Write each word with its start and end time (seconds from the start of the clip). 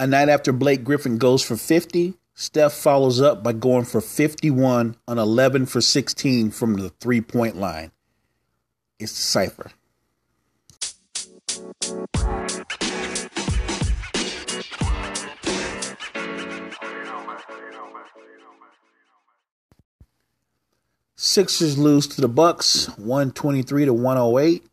A 0.00 0.06
night 0.06 0.28
after 0.28 0.52
Blake 0.52 0.84
Griffin 0.84 1.18
goes 1.18 1.42
for 1.42 1.56
50, 1.56 2.14
Steph 2.32 2.72
follows 2.72 3.20
up 3.20 3.42
by 3.42 3.52
going 3.52 3.84
for 3.84 4.00
51 4.00 4.94
on 5.08 5.18
11 5.18 5.66
for 5.66 5.80
16 5.80 6.52
from 6.52 6.74
the 6.74 6.90
three 6.90 7.20
point 7.20 7.56
line. 7.56 7.90
It's 9.00 9.12
the 9.12 9.22
cipher. 9.22 9.72
Sixers 21.16 21.76
lose 21.76 22.06
to 22.06 22.20
the 22.20 22.28
Bucks 22.28 22.86
123 22.98 23.86
to 23.86 23.92
108. 23.92 24.64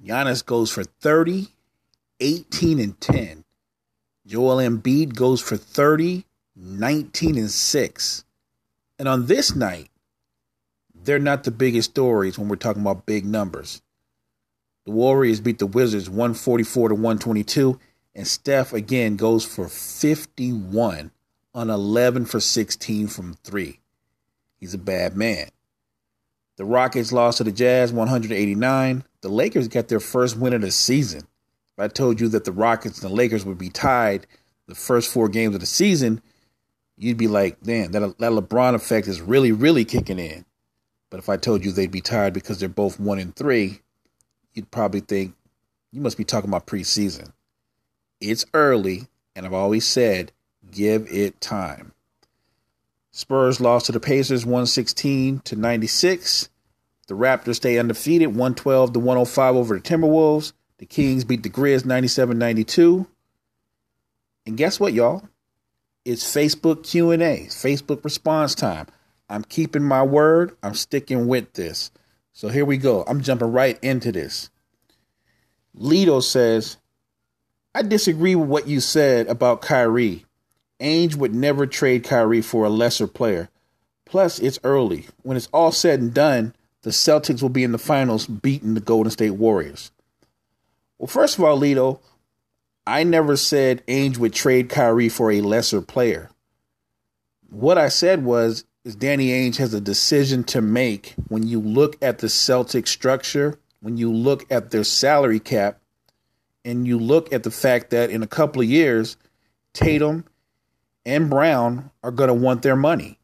Giannis 0.00 0.46
goes 0.46 0.70
for 0.70 0.84
30, 0.84 1.48
18 2.20 2.78
and 2.78 3.00
10. 3.00 3.43
Joel 4.26 4.56
Embiid 4.56 5.14
goes 5.14 5.40
for 5.40 5.56
30, 5.56 6.24
19 6.56 7.36
and 7.36 7.50
6. 7.50 8.24
And 8.98 9.08
on 9.08 9.26
this 9.26 9.54
night, 9.54 9.90
they're 10.94 11.18
not 11.18 11.44
the 11.44 11.50
biggest 11.50 11.90
stories 11.90 12.38
when 12.38 12.48
we're 12.48 12.56
talking 12.56 12.82
about 12.82 13.06
big 13.06 13.26
numbers. 13.26 13.82
The 14.86 14.92
Warriors 14.92 15.40
beat 15.40 15.58
the 15.58 15.66
Wizards 15.66 16.08
144 16.08 16.90
to 16.90 16.94
122, 16.94 17.78
and 18.14 18.26
Steph 18.26 18.72
again 18.72 19.16
goes 19.16 19.44
for 19.44 19.68
51 19.68 21.10
on 21.54 21.70
11 21.70 22.24
for 22.26 22.40
16 22.40 23.08
from 23.08 23.34
3. 23.44 23.80
He's 24.56 24.74
a 24.74 24.78
bad 24.78 25.16
man. 25.16 25.48
The 26.56 26.64
Rockets 26.64 27.12
lost 27.12 27.38
to 27.38 27.44
the 27.44 27.52
Jazz 27.52 27.92
189. 27.92 29.04
The 29.20 29.28
Lakers 29.28 29.68
got 29.68 29.88
their 29.88 30.00
first 30.00 30.36
win 30.36 30.52
of 30.52 30.60
the 30.60 30.70
season. 30.70 31.22
I 31.78 31.88
told 31.88 32.20
you 32.20 32.28
that 32.28 32.44
the 32.44 32.52
Rockets 32.52 33.02
and 33.02 33.10
the 33.10 33.14
Lakers 33.14 33.44
would 33.44 33.58
be 33.58 33.68
tied 33.68 34.26
the 34.66 34.74
first 34.74 35.10
four 35.12 35.28
games 35.28 35.54
of 35.54 35.60
the 35.60 35.66
season, 35.66 36.22
you'd 36.96 37.16
be 37.16 37.28
like, 37.28 37.60
damn, 37.62 37.92
that, 37.92 38.18
that 38.18 38.32
LeBron 38.32 38.74
effect 38.74 39.08
is 39.08 39.20
really, 39.20 39.52
really 39.52 39.84
kicking 39.84 40.18
in. 40.18 40.44
But 41.10 41.18
if 41.18 41.28
I 41.28 41.36
told 41.36 41.64
you 41.64 41.72
they'd 41.72 41.90
be 41.90 42.00
tied 42.00 42.32
because 42.32 42.58
they're 42.58 42.68
both 42.68 42.98
one 42.98 43.18
and 43.18 43.34
three, 43.34 43.80
you'd 44.52 44.70
probably 44.70 45.00
think 45.00 45.34
you 45.92 46.00
must 46.00 46.16
be 46.16 46.24
talking 46.24 46.50
about 46.50 46.66
preseason. 46.66 47.32
It's 48.20 48.44
early, 48.54 49.08
and 49.36 49.44
I've 49.44 49.52
always 49.52 49.86
said, 49.86 50.32
give 50.70 51.06
it 51.10 51.40
time. 51.40 51.92
Spurs 53.12 53.60
lost 53.60 53.86
to 53.86 53.92
the 53.92 54.00
Pacers 54.00 54.44
116 54.44 55.40
to 55.40 55.56
96. 55.56 56.48
The 57.06 57.14
Raptors 57.14 57.56
stay 57.56 57.78
undefeated 57.78 58.28
112 58.28 58.94
to 58.94 58.98
105 58.98 59.54
over 59.54 59.74
the 59.76 59.80
Timberwolves. 59.80 60.52
The 60.78 60.86
Kings 60.86 61.24
beat 61.24 61.42
the 61.42 61.50
Grizz 61.50 61.84
97 61.84 62.38
92. 62.38 63.06
And 64.46 64.56
guess 64.56 64.78
what, 64.78 64.92
y'all? 64.92 65.28
It's 66.04 66.24
Facebook 66.24 66.86
Q&A, 66.86 67.46
Facebook 67.48 68.04
response 68.04 68.54
time. 68.54 68.86
I'm 69.28 69.44
keeping 69.44 69.82
my 69.82 70.02
word. 70.02 70.56
I'm 70.62 70.74
sticking 70.74 71.26
with 71.26 71.54
this. 71.54 71.90
So 72.32 72.48
here 72.48 72.64
we 72.64 72.76
go. 72.76 73.04
I'm 73.06 73.22
jumping 73.22 73.52
right 73.52 73.78
into 73.82 74.12
this. 74.12 74.50
Lito 75.78 76.22
says, 76.22 76.76
I 77.74 77.82
disagree 77.82 78.34
with 78.34 78.48
what 78.48 78.68
you 78.68 78.80
said 78.80 79.28
about 79.28 79.62
Kyrie. 79.62 80.26
Ainge 80.80 81.16
would 81.16 81.34
never 81.34 81.66
trade 81.66 82.04
Kyrie 82.04 82.42
for 82.42 82.64
a 82.64 82.70
lesser 82.70 83.06
player. 83.06 83.48
Plus, 84.04 84.38
it's 84.38 84.58
early. 84.62 85.06
When 85.22 85.36
it's 85.36 85.48
all 85.52 85.72
said 85.72 86.00
and 86.00 86.12
done, 86.12 86.54
the 86.82 86.90
Celtics 86.90 87.40
will 87.40 87.48
be 87.48 87.64
in 87.64 87.72
the 87.72 87.78
finals 87.78 88.26
beating 88.26 88.74
the 88.74 88.80
Golden 88.80 89.10
State 89.10 89.30
Warriors. 89.30 89.90
Well, 90.98 91.08
first 91.08 91.38
of 91.38 91.44
all, 91.44 91.58
Lito, 91.58 92.00
I 92.86 93.02
never 93.02 93.36
said 93.36 93.86
Ainge 93.86 94.18
would 94.18 94.32
trade 94.32 94.68
Kyrie 94.68 95.08
for 95.08 95.32
a 95.32 95.40
lesser 95.40 95.80
player. 95.80 96.30
What 97.50 97.78
I 97.78 97.88
said 97.88 98.24
was 98.24 98.64
is 98.84 98.94
Danny 98.94 99.28
Ainge 99.28 99.56
has 99.56 99.72
a 99.72 99.80
decision 99.80 100.44
to 100.44 100.60
make 100.60 101.14
when 101.28 101.46
you 101.46 101.60
look 101.60 101.96
at 102.02 102.18
the 102.18 102.28
Celtic 102.28 102.86
structure, 102.86 103.58
when 103.80 103.96
you 103.96 104.12
look 104.12 104.44
at 104.50 104.70
their 104.70 104.84
salary 104.84 105.40
cap, 105.40 105.80
and 106.64 106.86
you 106.86 106.98
look 106.98 107.32
at 107.32 107.42
the 107.42 107.50
fact 107.50 107.90
that 107.90 108.10
in 108.10 108.22
a 108.22 108.26
couple 108.26 108.62
of 108.62 108.68
years, 108.68 109.16
Tatum 109.72 110.24
and 111.04 111.28
Brown 111.28 111.90
are 112.02 112.10
going 112.10 112.28
to 112.28 112.34
want 112.34 112.62
their 112.62 112.76
money. 112.76 113.18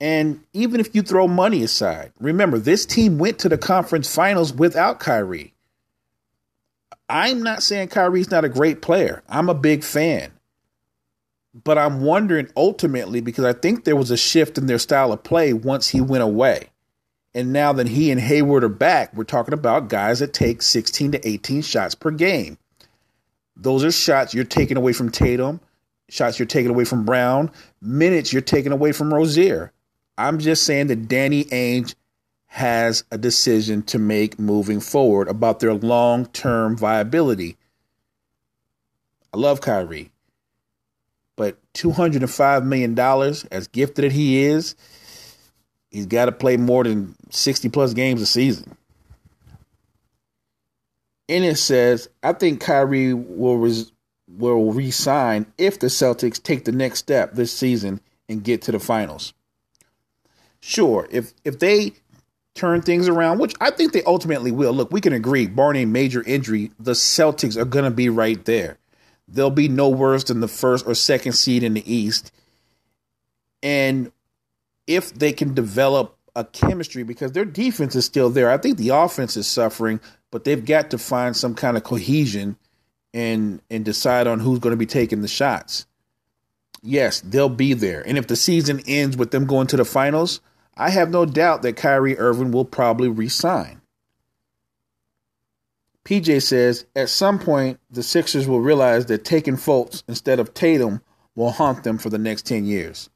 And 0.00 0.44
even 0.52 0.78
if 0.80 0.94
you 0.94 1.02
throw 1.02 1.26
money 1.26 1.64
aside, 1.64 2.12
remember, 2.20 2.58
this 2.58 2.86
team 2.86 3.18
went 3.18 3.40
to 3.40 3.48
the 3.48 3.58
conference 3.58 4.12
finals 4.12 4.52
without 4.52 5.00
Kyrie. 5.00 5.54
I'm 7.08 7.42
not 7.42 7.62
saying 7.62 7.88
Kyrie's 7.88 8.30
not 8.30 8.44
a 8.44 8.48
great 8.48 8.82
player. 8.82 9.22
I'm 9.28 9.48
a 9.48 9.54
big 9.54 9.82
fan. 9.82 10.32
But 11.64 11.78
I'm 11.78 12.02
wondering 12.02 12.50
ultimately 12.56 13.20
because 13.20 13.44
I 13.44 13.52
think 13.52 13.84
there 13.84 13.96
was 13.96 14.10
a 14.10 14.16
shift 14.16 14.58
in 14.58 14.66
their 14.66 14.78
style 14.78 15.12
of 15.12 15.22
play 15.22 15.52
once 15.52 15.88
he 15.88 16.00
went 16.00 16.22
away. 16.22 16.68
And 17.34 17.52
now 17.52 17.72
that 17.74 17.88
he 17.88 18.10
and 18.10 18.20
Hayward 18.20 18.64
are 18.64 18.68
back, 18.68 19.14
we're 19.14 19.24
talking 19.24 19.54
about 19.54 19.88
guys 19.88 20.18
that 20.18 20.32
take 20.32 20.62
16 20.62 21.12
to 21.12 21.28
18 21.28 21.62
shots 21.62 21.94
per 21.94 22.10
game. 22.10 22.58
Those 23.56 23.84
are 23.84 23.90
shots 23.90 24.34
you're 24.34 24.44
taking 24.44 24.76
away 24.76 24.92
from 24.92 25.10
Tatum, 25.10 25.60
shots 26.08 26.38
you're 26.38 26.46
taking 26.46 26.70
away 26.70 26.84
from 26.84 27.04
Brown, 27.04 27.50
minutes 27.82 28.32
you're 28.32 28.42
taking 28.42 28.72
away 28.72 28.92
from 28.92 29.12
Rozier. 29.12 29.72
I'm 30.16 30.38
just 30.38 30.64
saying 30.64 30.88
that 30.88 31.08
Danny 31.08 31.44
Ainge 31.44 31.94
has 32.48 33.04
a 33.10 33.18
decision 33.18 33.82
to 33.82 33.98
make 33.98 34.38
moving 34.38 34.80
forward 34.80 35.28
about 35.28 35.60
their 35.60 35.74
long 35.74 36.26
term 36.26 36.76
viability. 36.76 37.56
I 39.32 39.36
love 39.36 39.60
Kyrie, 39.60 40.10
but 41.36 41.58
$205 41.74 42.64
million, 42.64 42.98
as 43.52 43.68
gifted 43.68 44.06
as 44.06 44.12
he 44.12 44.42
is, 44.42 44.74
he's 45.90 46.06
got 46.06 46.24
to 46.24 46.32
play 46.32 46.56
more 46.56 46.84
than 46.84 47.14
60 47.30 47.68
plus 47.68 47.92
games 47.92 48.22
a 48.22 48.26
season. 48.26 48.76
And 51.28 51.44
it 51.44 51.58
says, 51.58 52.08
I 52.22 52.32
think 52.32 52.60
Kyrie 52.60 53.12
will 53.12 53.58
res- 53.58 53.92
will 54.26 54.72
resign 54.72 55.46
if 55.58 55.78
the 55.78 55.88
Celtics 55.88 56.42
take 56.42 56.64
the 56.64 56.72
next 56.72 57.00
step 57.00 57.34
this 57.34 57.52
season 57.52 58.00
and 58.28 58.42
get 58.42 58.62
to 58.62 58.72
the 58.72 58.78
finals. 58.78 59.34
Sure, 60.60 61.06
if 61.10 61.34
if 61.44 61.58
they 61.58 61.92
turn 62.58 62.82
things 62.82 63.08
around, 63.08 63.38
which 63.38 63.54
I 63.60 63.70
think 63.70 63.92
they 63.92 64.02
ultimately 64.02 64.50
will. 64.50 64.72
Look, 64.72 64.92
we 64.92 65.00
can 65.00 65.12
agree, 65.12 65.46
barring 65.46 65.82
a 65.82 65.86
major 65.86 66.22
injury, 66.22 66.72
the 66.78 66.92
Celtics 66.92 67.56
are 67.56 67.64
going 67.64 67.84
to 67.84 67.90
be 67.90 68.08
right 68.08 68.44
there. 68.44 68.78
They'll 69.28 69.50
be 69.50 69.68
no 69.68 69.88
worse 69.88 70.24
than 70.24 70.40
the 70.40 70.48
first 70.48 70.86
or 70.86 70.94
second 70.94 71.32
seed 71.32 71.62
in 71.62 71.74
the 71.74 71.92
East. 71.92 72.32
And 73.62 74.10
if 74.86 75.12
they 75.14 75.32
can 75.32 75.54
develop 75.54 76.16
a 76.34 76.44
chemistry, 76.44 77.02
because 77.02 77.32
their 77.32 77.44
defense 77.44 77.94
is 77.94 78.04
still 78.04 78.30
there, 78.30 78.50
I 78.50 78.58
think 78.58 78.78
the 78.78 78.90
offense 78.90 79.36
is 79.36 79.46
suffering, 79.46 80.00
but 80.30 80.44
they've 80.44 80.64
got 80.64 80.90
to 80.90 80.98
find 80.98 81.36
some 81.36 81.54
kind 81.54 81.76
of 81.76 81.84
cohesion 81.84 82.56
and 83.14 83.60
and 83.70 83.84
decide 83.84 84.26
on 84.26 84.40
who's 84.40 84.58
going 84.58 84.72
to 84.72 84.76
be 84.76 84.86
taking 84.86 85.22
the 85.22 85.28
shots. 85.28 85.86
Yes, 86.82 87.20
they'll 87.20 87.48
be 87.48 87.74
there. 87.74 88.06
And 88.06 88.16
if 88.16 88.26
the 88.26 88.36
season 88.36 88.80
ends 88.86 89.16
with 89.16 89.30
them 89.30 89.46
going 89.46 89.66
to 89.68 89.76
the 89.76 89.84
finals, 89.84 90.40
I 90.78 90.90
have 90.90 91.10
no 91.10 91.26
doubt 91.26 91.62
that 91.62 91.76
Kyrie 91.76 92.16
Irving 92.16 92.52
will 92.52 92.64
probably 92.64 93.08
resign. 93.08 93.80
PJ 96.04 96.42
says 96.42 96.86
at 96.96 97.10
some 97.10 97.38
point 97.38 97.80
the 97.90 98.02
Sixers 98.02 98.48
will 98.48 98.60
realize 98.60 99.06
that 99.06 99.24
taking 99.24 99.56
Fultz 99.56 100.04
instead 100.08 100.38
of 100.38 100.54
Tatum 100.54 101.02
will 101.34 101.50
haunt 101.50 101.84
them 101.84 101.98
for 101.98 102.08
the 102.08 102.16
next 102.16 102.46
10 102.46 102.64
years. 102.64 103.10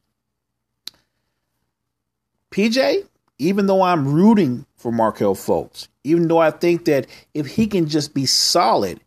PJ, 2.51 3.07
even 3.39 3.67
though 3.67 3.81
I'm 3.81 4.13
rooting 4.13 4.67
for 4.77 4.93
Markelle 4.93 5.35
Fultz, 5.35 5.89
even 6.05 6.29
though 6.29 6.39
I 6.39 6.51
think 6.51 6.85
that 6.85 7.07
if 7.33 7.47
he 7.47 7.67
can 7.67 7.89
just 7.89 8.13
be 8.13 8.27
solid, 8.27 9.01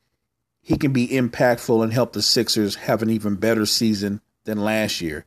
he 0.61 0.77
can 0.77 0.93
be 0.93 1.07
impactful 1.09 1.83
and 1.83 1.93
help 1.93 2.13
the 2.13 2.23
Sixers 2.23 2.75
have 2.75 3.03
an 3.03 3.11
even 3.11 3.35
better 3.35 3.67
season 3.67 4.21
than 4.45 4.57
last 4.57 4.99
year. 4.99 5.25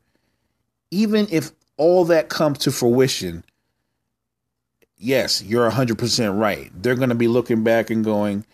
Even 0.90 1.28
if 1.30 1.52
all 1.78 2.04
that 2.06 2.28
comes 2.28 2.58
to 2.58 2.70
fruition, 2.70 3.44
yes, 4.98 5.42
you're 5.42 5.70
100% 5.70 6.38
right. 6.38 6.70
They're 6.74 6.96
going 6.96 7.08
to 7.08 7.14
be 7.14 7.28
looking 7.28 7.64
back 7.64 7.88
and 7.88 8.04
going, 8.04 8.44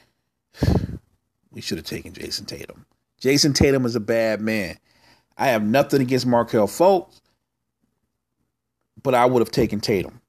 we 1.50 1.61
should 1.61 1.79
have 1.79 1.87
taken 1.87 2.12
Jayson 2.12 2.47
Tatum. 2.47 2.87
Jayson 3.21 3.55
Tatum 3.55 3.87
is 3.87 3.97
a 3.97 4.00
bad 4.00 4.41
man. 4.41 4.76
I 5.37 5.49
have 5.49 5.65
nothing 5.65 6.00
against 6.00 6.26
Markelle 6.26 6.69
Fultz, 6.69 7.21
but 9.03 9.15
I 9.15 9.25
would 9.25 9.41
have 9.41 9.50
taken 9.50 9.81
Tatum. 9.81 10.20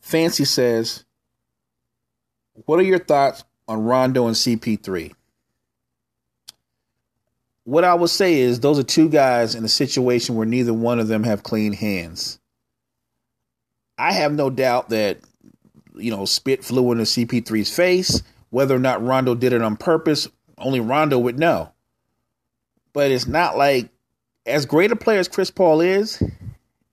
Fancy 0.00 0.44
says, 0.44 1.04
What 2.54 2.78
are 2.78 2.84
your 2.84 2.98
thoughts 2.98 3.44
on 3.68 3.84
Rondo 3.84 4.26
and 4.26 4.36
CP3? 4.36 5.12
What 7.64 7.84
I 7.84 7.94
would 7.94 8.10
say 8.10 8.40
is 8.40 8.60
those 8.60 8.78
are 8.78 8.84
two 8.84 9.08
guys 9.08 9.54
in 9.54 9.64
a 9.64 9.68
situation 9.68 10.34
where 10.34 10.46
neither 10.46 10.74
one 10.74 10.98
of 10.98 11.08
them 11.08 11.22
have 11.24 11.42
clean 11.42 11.72
hands. 11.72 12.40
I 13.96 14.12
have 14.12 14.32
no 14.32 14.50
doubt 14.50 14.88
that, 14.88 15.18
you 15.94 16.10
know, 16.10 16.24
spit 16.24 16.64
flew 16.64 16.90
into 16.90 17.04
CP3's 17.04 17.74
face. 17.74 18.22
Whether 18.50 18.74
or 18.74 18.80
not 18.80 19.02
Rondo 19.02 19.34
did 19.34 19.52
it 19.52 19.62
on 19.62 19.76
purpose, 19.76 20.28
only 20.58 20.80
Rondo 20.80 21.18
would 21.18 21.38
know. 21.38 21.72
But 22.92 23.10
it's 23.10 23.26
not 23.26 23.56
like, 23.56 23.88
as 24.44 24.66
great 24.66 24.92
a 24.92 24.96
player 24.96 25.20
as 25.20 25.28
Chris 25.28 25.50
Paul 25.50 25.80
is, 25.80 26.22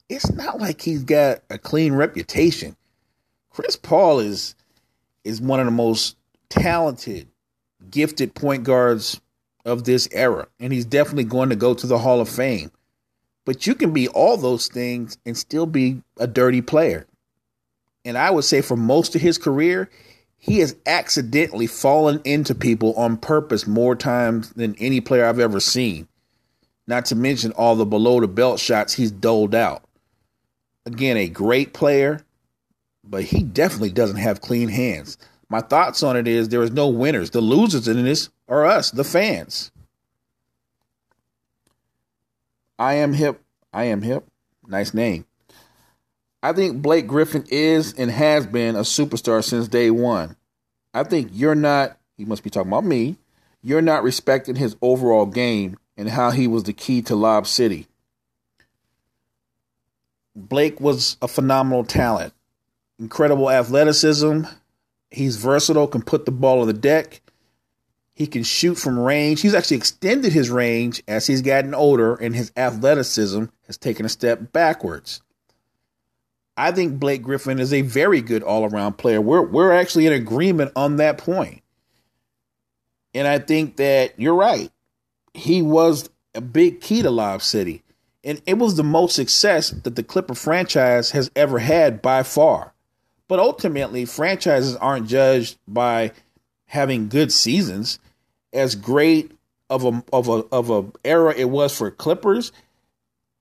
it's 0.08 0.32
not 0.32 0.60
like 0.60 0.82
he's 0.82 1.04
got 1.04 1.40
a 1.50 1.58
clean 1.58 1.94
reputation. 1.94 2.76
Chris 3.50 3.76
Paul 3.76 4.20
is 4.20 4.56
is 5.24 5.42
one 5.42 5.60
of 5.60 5.66
the 5.66 5.72
most 5.72 6.16
talented, 6.50 7.28
gifted 7.92 8.34
point 8.34 8.64
guards 8.64 9.20
of 9.70 9.84
this 9.84 10.10
era, 10.12 10.48
and 10.60 10.74
he's 10.74 10.86
definitely 10.86 11.24
going 11.24 11.50
to 11.50 11.56
go 11.56 11.74
to 11.74 11.88
the 11.88 12.00
Hall 12.00 12.20
of 12.20 12.28
Fame. 12.28 12.72
But 13.46 13.66
you 13.66 13.76
can 13.76 13.94
be 13.94 14.08
all 14.10 14.38
those 14.38 14.68
things 14.68 15.18
and 15.26 15.38
still 15.38 15.66
be 15.66 16.02
a 16.18 16.28
dirty 16.28 16.62
player. 16.62 17.08
And 18.04 18.18
I 18.18 18.32
would 18.32 18.44
say 18.44 18.62
for 18.62 18.76
most 18.76 19.16
of 19.16 19.22
his 19.22 19.38
career, 19.38 19.90
he 20.38 20.60
has 20.60 20.76
accidentally 20.86 21.68
fallen 21.68 22.22
into 22.24 22.56
people 22.56 22.94
on 22.96 23.18
purpose 23.18 23.68
more 23.68 23.96
times 23.96 24.52
than 24.52 24.76
any 24.80 25.02
player 25.02 25.26
I've 25.26 25.40
ever 25.40 25.60
seen. 25.60 26.08
Not 26.88 27.06
to 27.06 27.16
mention 27.16 27.52
all 27.52 27.76
the 27.76 27.86
below 27.86 28.20
the 28.20 28.28
belt 28.28 28.60
shots 28.60 28.94
he's 28.94 29.12
doled 29.12 29.54
out. 29.54 29.84
Again, 30.86 31.18
a 31.18 31.28
great 31.28 31.74
player, 31.74 32.22
but 33.04 33.24
he 33.24 33.44
definitely 33.44 33.92
doesn't 33.92 34.18
have 34.18 34.42
clean 34.42 34.70
hands. 34.70 35.18
My 35.50 35.62
thoughts 35.62 36.04
on 36.04 36.16
it 36.16 36.28
is 36.28 36.50
there 36.50 36.64
is 36.64 36.72
no 36.72 36.88
winners. 36.88 37.32
The 37.32 37.42
losers 37.42 37.88
in 37.88 38.04
this 38.04 38.30
are 38.50 38.66
us, 38.66 38.92
the 38.92 39.04
fans. 39.06 39.72
I 42.78 42.96
am 42.96 43.14
hip. 43.14 43.42
I 43.72 43.86
am 43.86 44.02
hip. 44.02 44.26
Nice 44.68 44.94
name. 44.94 45.26
I 46.42 46.54
think 46.54 46.82
Blake 46.82 47.08
Griffin 47.08 47.46
is 47.50 47.94
and 47.94 48.10
has 48.10 48.48
been 48.48 48.76
a 48.76 48.82
superstar 48.82 49.44
since 49.44 49.68
day 49.68 49.92
one. 49.92 50.36
I 50.94 51.04
think 51.04 51.30
you're 51.34 51.56
not, 51.56 51.98
he 52.18 52.26
must 52.26 52.44
be 52.44 52.50
talking 52.50 52.72
about 52.72 52.86
me, 52.86 53.18
you're 53.62 53.82
not 53.82 54.04
respecting 54.04 54.56
his 54.56 54.76
overall 54.82 55.26
game 55.26 55.78
and 55.98 56.10
how 56.10 56.32
he 56.32 56.48
was 56.48 56.64
the 56.64 56.74
key 56.74 57.02
to 57.04 57.16
Lob 57.16 57.46
City. 57.46 57.88
Blake 60.36 60.80
was 60.80 61.18
a 61.22 61.28
phenomenal 61.28 61.84
talent, 61.84 62.34
incredible 62.98 63.50
athleticism. 63.50 64.44
He's 65.12 65.36
versatile, 65.36 65.88
can 65.88 66.02
put 66.02 66.26
the 66.26 66.32
ball 66.32 66.62
on 66.62 66.68
the 66.68 66.74
deck. 66.74 67.22
He 68.20 68.28
can 68.28 68.44
shoot 68.44 68.76
from 68.76 69.00
range. 69.00 69.40
He's 69.40 69.54
actually 69.54 69.78
extended 69.78 70.34
his 70.34 70.50
range 70.50 71.02
as 71.08 71.26
he's 71.26 71.42
gotten 71.42 71.74
older, 71.74 72.16
and 72.16 72.36
his 72.36 72.52
athleticism 72.58 73.46
has 73.66 73.78
taken 73.78 74.06
a 74.06 74.10
step 74.10 74.52
backwards. 74.52 75.22
I 76.58 76.74
think 76.74 77.00
Blake 77.00 77.22
Griffin 77.22 77.60
is 77.60 77.72
a 77.72 77.82
very 77.82 78.20
good 78.20 78.44
all 78.44 78.66
around 78.66 78.98
player. 78.98 79.22
We're, 79.22 79.44
we're 79.44 79.72
actually 79.72 80.06
in 80.06 80.12
agreement 80.12 80.74
on 80.76 80.98
that 80.98 81.18
point. 81.18 81.64
And 83.14 83.26
I 83.26 83.40
think 83.40 83.78
that 83.78 84.20
you're 84.20 84.36
right. 84.36 84.70
He 85.34 85.62
was 85.62 86.10
a 86.36 86.42
big 86.42 86.82
key 86.82 87.02
to 87.02 87.10
Lob 87.10 87.42
City. 87.42 87.84
And 88.26 88.42
it 88.46 88.58
was 88.58 88.76
the 88.76 88.84
most 88.84 89.16
success 89.16 89.70
that 89.70 89.96
the 89.96 90.04
Clipper 90.04 90.36
franchise 90.36 91.12
has 91.12 91.32
ever 91.38 91.60
had 91.60 92.02
by 92.02 92.24
far. 92.24 92.74
But 93.30 93.40
ultimately, 93.40 94.04
franchises 94.04 94.76
aren't 94.76 95.08
judged 95.08 95.58
by 95.66 96.12
having 96.66 97.08
good 97.08 97.32
seasons. 97.32 97.98
As 98.54 98.76
great 98.76 99.32
of 99.70 99.86
a 99.86 100.04
of 100.12 100.28
a 100.28 100.44
of 100.52 100.70
a 100.70 100.86
era 101.06 101.34
it 101.36 101.50
was 101.50 101.76
for 101.78 101.92
Clippers, 101.92 102.52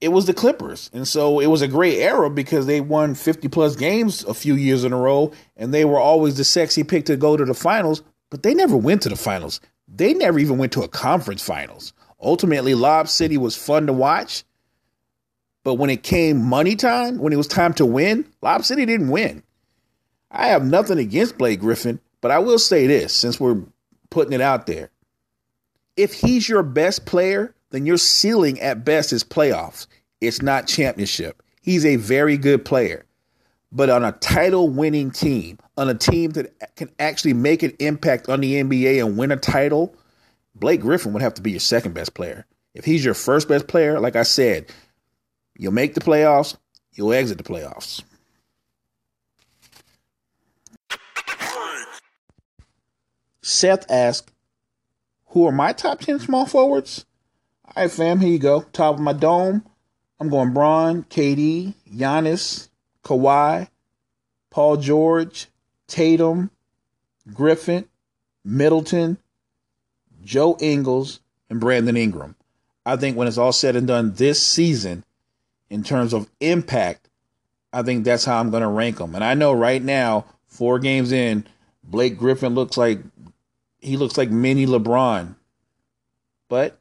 it 0.00 0.08
was 0.08 0.26
the 0.26 0.34
Clippers. 0.34 0.90
And 0.92 1.06
so 1.08 1.40
it 1.40 1.46
was 1.46 1.62
a 1.62 1.68
great 1.68 1.98
era 1.98 2.30
because 2.30 2.66
they 2.66 2.80
won 2.80 3.14
50 3.14 3.48
plus 3.48 3.76
games 3.76 4.24
a 4.24 4.34
few 4.34 4.54
years 4.54 4.84
in 4.84 4.92
a 4.92 4.96
row 4.96 5.32
and 5.56 5.72
they 5.72 5.84
were 5.84 5.98
always 5.98 6.36
the 6.36 6.44
sexy 6.44 6.84
pick 6.84 7.06
to 7.06 7.16
go 7.16 7.36
to 7.36 7.44
the 7.44 7.54
finals, 7.54 8.02
but 8.30 8.42
they 8.42 8.54
never 8.54 8.76
went 8.76 9.02
to 9.02 9.08
the 9.08 9.16
finals. 9.16 9.60
They 9.88 10.14
never 10.14 10.38
even 10.38 10.58
went 10.58 10.72
to 10.72 10.82
a 10.82 10.88
conference 10.88 11.42
finals. 11.42 11.92
Ultimately, 12.20 12.74
Lob 12.74 13.08
City 13.08 13.38
was 13.38 13.56
fun 13.56 13.86
to 13.86 13.92
watch, 13.92 14.44
but 15.64 15.74
when 15.74 15.90
it 15.90 16.02
came 16.02 16.44
money 16.44 16.76
time, 16.76 17.18
when 17.18 17.32
it 17.32 17.36
was 17.36 17.46
time 17.46 17.72
to 17.74 17.86
win, 17.86 18.26
Lob 18.42 18.64
City 18.64 18.84
didn't 18.84 19.08
win. 19.08 19.42
I 20.30 20.48
have 20.48 20.64
nothing 20.64 20.98
against 20.98 21.38
Blake 21.38 21.60
Griffin, 21.60 22.00
but 22.20 22.30
I 22.30 22.38
will 22.38 22.58
say 22.58 22.86
this 22.86 23.14
since 23.14 23.40
we're 23.40 23.62
putting 24.10 24.32
it 24.32 24.40
out 24.40 24.66
there. 24.66 24.90
If 25.98 26.14
he's 26.14 26.48
your 26.48 26.62
best 26.62 27.06
player, 27.06 27.56
then 27.70 27.84
your 27.84 27.96
ceiling 27.98 28.60
at 28.60 28.84
best 28.84 29.12
is 29.12 29.24
playoffs. 29.24 29.88
It's 30.20 30.40
not 30.40 30.68
championship. 30.68 31.42
He's 31.60 31.84
a 31.84 31.96
very 31.96 32.38
good 32.38 32.64
player. 32.64 33.04
But 33.72 33.90
on 33.90 34.04
a 34.04 34.12
title 34.12 34.68
winning 34.68 35.10
team, 35.10 35.58
on 35.76 35.88
a 35.88 35.94
team 35.94 36.30
that 36.30 36.76
can 36.76 36.88
actually 37.00 37.34
make 37.34 37.64
an 37.64 37.72
impact 37.80 38.28
on 38.28 38.40
the 38.40 38.54
NBA 38.54 39.04
and 39.04 39.18
win 39.18 39.32
a 39.32 39.36
title, 39.36 39.92
Blake 40.54 40.80
Griffin 40.82 41.12
would 41.14 41.22
have 41.22 41.34
to 41.34 41.42
be 41.42 41.50
your 41.50 41.60
second 41.60 41.94
best 41.94 42.14
player. 42.14 42.46
If 42.74 42.84
he's 42.84 43.04
your 43.04 43.14
first 43.14 43.48
best 43.48 43.66
player, 43.66 43.98
like 43.98 44.14
I 44.14 44.22
said, 44.22 44.66
you'll 45.58 45.72
make 45.72 45.94
the 45.94 46.00
playoffs, 46.00 46.56
you'll 46.94 47.12
exit 47.12 47.38
the 47.38 47.44
playoffs. 47.44 48.04
Seth 53.42 53.90
asked, 53.90 54.30
Who 55.30 55.46
are 55.46 55.52
my 55.52 55.72
top 55.72 56.00
10 56.00 56.20
small 56.20 56.46
forwards? 56.46 57.04
All 57.64 57.82
right, 57.82 57.90
fam, 57.90 58.20
here 58.20 58.30
you 58.30 58.38
go. 58.38 58.62
Top 58.72 58.94
of 58.94 59.00
my 59.00 59.12
dome. 59.12 59.64
I'm 60.20 60.30
going 60.30 60.52
Bron, 60.52 61.04
KD, 61.04 61.74
Giannis, 61.94 62.68
Kawhi, 63.04 63.68
Paul 64.50 64.78
George, 64.78 65.46
Tatum, 65.86 66.50
Griffin, 67.32 67.86
Middleton, 68.44 69.18
Joe 70.24 70.56
Ingles, 70.60 71.20
and 71.48 71.60
Brandon 71.60 71.96
Ingram. 71.96 72.34
I 72.84 72.96
think 72.96 73.16
when 73.16 73.28
it's 73.28 73.38
all 73.38 73.52
said 73.52 73.76
and 73.76 73.86
done 73.86 74.14
this 74.14 74.42
season, 74.42 75.04
in 75.70 75.82
terms 75.82 76.12
of 76.12 76.28
impact, 76.40 77.08
I 77.72 77.82
think 77.82 78.04
that's 78.04 78.24
how 78.24 78.40
I'm 78.40 78.50
going 78.50 78.62
to 78.62 78.68
rank 78.68 78.98
them. 78.98 79.14
And 79.14 79.22
I 79.22 79.34
know 79.34 79.52
right 79.52 79.82
now, 79.82 80.24
four 80.46 80.78
games 80.78 81.12
in, 81.12 81.46
Blake 81.84 82.18
Griffin 82.18 82.54
looks 82.54 82.76
like 82.76 83.00
he 83.80 83.96
looks 83.96 84.18
like 84.18 84.30
mini 84.30 84.66
LeBron. 84.66 85.34
But 86.48 86.78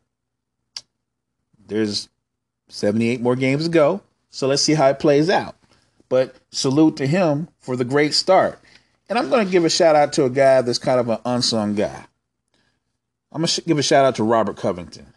there's 1.65 2.09
78 2.69 3.21
more 3.21 3.35
games 3.35 3.65
to 3.65 3.69
go. 3.69 4.01
So 4.29 4.47
let's 4.47 4.61
see 4.61 4.73
how 4.73 4.87
it 4.89 4.99
plays 4.99 5.29
out. 5.29 5.55
But 6.09 6.35
salute 6.51 6.97
to 6.97 7.07
him 7.07 7.49
for 7.59 7.75
the 7.75 7.85
great 7.85 8.13
start. 8.13 8.59
And 9.09 9.17
I'm 9.17 9.29
going 9.29 9.45
to 9.45 9.51
give 9.51 9.65
a 9.65 9.69
shout 9.69 9.95
out 9.95 10.13
to 10.13 10.25
a 10.25 10.29
guy 10.29 10.61
that's 10.61 10.79
kind 10.79 10.99
of 10.99 11.09
an 11.09 11.19
unsung 11.25 11.75
guy. 11.75 12.05
I'm 13.31 13.41
going 13.41 13.47
to 13.47 13.61
give 13.61 13.77
a 13.77 13.83
shout 13.83 14.05
out 14.05 14.15
to 14.15 14.23
Robert 14.23 14.57
Covington. 14.57 15.13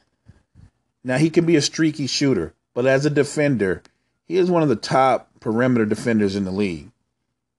Now, 1.03 1.17
he 1.17 1.31
can 1.31 1.47
be 1.47 1.57
a 1.57 1.63
streaky 1.63 2.07
shooter, 2.07 2.55
but 2.75 2.87
as 2.87 3.07
a 3.07 3.11
defender, 3.11 3.83
he 4.27 4.37
is 4.37 4.51
one 4.51 4.63
of 4.63 4.69
the 4.69 4.77
top 4.77 5.29
perimeter 5.41 5.87
defenders 5.87 6.37
in 6.37 6.45
the 6.45 6.51
league. 6.51 6.91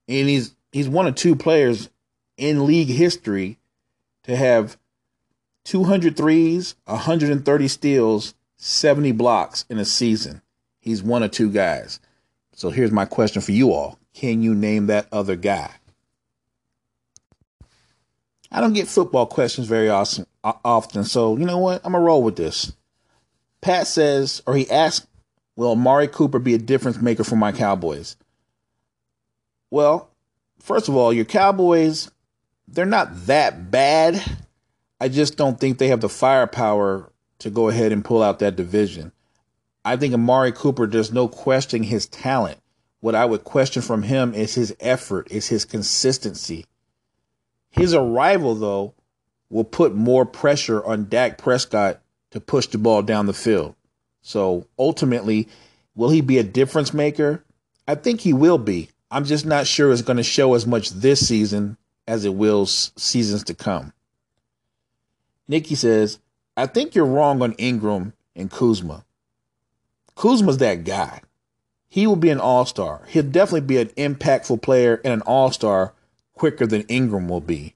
And 0.08 0.28
he's 0.28 0.54
he's 0.72 0.88
one 0.88 1.06
of 1.06 1.14
two 1.14 1.36
players 1.36 1.88
in 2.36 2.66
league 2.66 2.88
history 2.88 3.58
to 4.24 4.36
have 4.36 4.76
200 5.64 6.16
threes, 6.16 6.74
130 6.84 7.68
steals, 7.68 8.34
70 8.56 9.12
blocks 9.12 9.64
in 9.68 9.78
a 9.78 9.84
season. 9.84 10.42
He's 10.80 11.02
one 11.02 11.22
of 11.22 11.30
two 11.30 11.50
guys. 11.50 12.00
So 12.54 12.70
here's 12.70 12.92
my 12.92 13.04
question 13.04 13.42
for 13.42 13.52
you 13.52 13.72
all 13.72 13.98
Can 14.14 14.42
you 14.42 14.54
name 14.54 14.86
that 14.86 15.06
other 15.12 15.36
guy? 15.36 15.70
I 18.50 18.60
don't 18.60 18.74
get 18.74 18.88
football 18.88 19.26
questions 19.26 19.66
very 19.66 19.88
awesome, 19.88 20.26
often, 20.44 21.04
so 21.04 21.38
you 21.38 21.46
know 21.46 21.58
what? 21.58 21.80
I'm 21.84 21.92
going 21.92 22.02
to 22.02 22.06
roll 22.06 22.22
with 22.22 22.36
this. 22.36 22.72
Pat 23.62 23.86
says, 23.86 24.42
or 24.46 24.54
he 24.54 24.70
asked, 24.70 25.06
Will 25.56 25.72
Amari 25.72 26.08
Cooper 26.08 26.38
be 26.38 26.54
a 26.54 26.58
difference 26.58 27.00
maker 27.00 27.24
for 27.24 27.36
my 27.36 27.52
Cowboys? 27.52 28.16
Well, 29.70 30.10
first 30.60 30.88
of 30.88 30.96
all, 30.96 31.12
your 31.12 31.24
Cowboys 31.24 32.10
they're 32.72 32.86
not 32.86 33.26
that 33.26 33.70
bad. 33.70 34.22
I 35.00 35.08
just 35.08 35.36
don't 35.36 35.60
think 35.60 35.78
they 35.78 35.88
have 35.88 36.00
the 36.00 36.08
firepower 36.08 37.12
to 37.40 37.50
go 37.50 37.68
ahead 37.68 37.92
and 37.92 38.04
pull 38.04 38.22
out 38.22 38.38
that 38.38 38.56
division. 38.56 39.12
I 39.84 39.96
think 39.96 40.14
Amari 40.14 40.52
Cooper, 40.52 40.86
there's 40.86 41.12
no 41.12 41.28
questioning 41.28 41.88
his 41.88 42.06
talent. 42.06 42.58
What 43.00 43.14
I 43.14 43.24
would 43.24 43.44
question 43.44 43.82
from 43.82 44.04
him 44.04 44.32
is 44.32 44.54
his 44.54 44.74
effort, 44.80 45.30
is 45.30 45.48
his 45.48 45.64
consistency. 45.64 46.66
His 47.70 47.94
arrival, 47.94 48.54
though, 48.54 48.94
will 49.50 49.64
put 49.64 49.94
more 49.94 50.24
pressure 50.24 50.84
on 50.84 51.08
Dak 51.08 51.36
Prescott 51.36 52.00
to 52.30 52.40
push 52.40 52.68
the 52.68 52.78
ball 52.78 53.02
down 53.02 53.26
the 53.26 53.32
field. 53.32 53.74
So 54.22 54.66
ultimately, 54.78 55.48
will 55.94 56.10
he 56.10 56.20
be 56.20 56.38
a 56.38 56.44
difference 56.44 56.94
maker? 56.94 57.44
I 57.88 57.96
think 57.96 58.20
he 58.20 58.32
will 58.32 58.58
be. 58.58 58.88
I'm 59.10 59.24
just 59.24 59.44
not 59.44 59.66
sure 59.66 59.92
it's 59.92 60.00
going 60.00 60.16
to 60.16 60.22
show 60.22 60.54
as 60.54 60.66
much 60.66 60.90
this 60.90 61.26
season 61.26 61.76
as 62.06 62.24
it 62.24 62.34
will 62.34 62.66
seasons 62.66 63.44
to 63.44 63.54
come. 63.54 63.92
Nikki 65.48 65.74
says, 65.74 66.18
I 66.56 66.66
think 66.66 66.94
you're 66.94 67.06
wrong 67.06 67.42
on 67.42 67.52
Ingram 67.54 68.12
and 68.36 68.50
Kuzma. 68.50 69.04
Kuzma's 70.14 70.58
that 70.58 70.84
guy. 70.84 71.20
He 71.88 72.06
will 72.06 72.16
be 72.16 72.30
an 72.30 72.40
all 72.40 72.64
star. 72.64 73.02
He'll 73.08 73.22
definitely 73.22 73.60
be 73.62 73.78
an 73.78 73.88
impactful 73.88 74.62
player 74.62 75.00
and 75.04 75.12
an 75.12 75.22
all 75.22 75.50
star 75.50 75.94
quicker 76.34 76.66
than 76.66 76.82
Ingram 76.82 77.28
will 77.28 77.40
be. 77.40 77.74